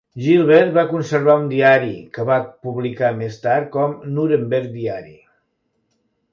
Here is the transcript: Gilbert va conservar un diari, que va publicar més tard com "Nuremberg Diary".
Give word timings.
Gilbert 0.25 0.71
va 0.77 0.85
conservar 0.93 1.35
un 1.41 1.45
diari, 1.51 1.91
que 2.17 2.25
va 2.31 2.39
publicar 2.69 3.13
més 3.21 3.39
tard 3.45 3.71
com 3.79 3.95
"Nuremberg 4.17 4.75
Diary". 4.81 5.17